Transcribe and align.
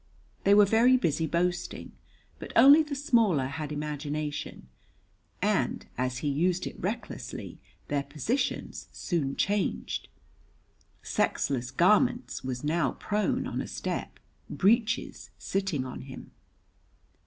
They 0.45 0.55
were 0.55 0.65
very 0.65 0.97
busy 0.97 1.27
boasting, 1.27 1.91
but 2.39 2.51
only 2.55 2.81
the 2.81 2.95
smaller 2.95 3.45
had 3.45 3.71
imagination, 3.71 4.67
and 5.43 5.85
as 5.95 6.17
he 6.25 6.27
used 6.27 6.65
it 6.65 6.75
recklessly, 6.81 7.59
their 7.87 8.01
positions 8.01 8.87
soon 8.91 9.35
changed; 9.35 10.07
sexless 11.03 11.69
garments 11.69 12.43
was 12.43 12.63
now 12.63 12.93
prone 12.93 13.45
on 13.45 13.61
a 13.61 13.67
step, 13.67 14.17
breeches 14.49 15.29
sitting 15.37 15.85
on 15.85 16.01
him. 16.01 16.31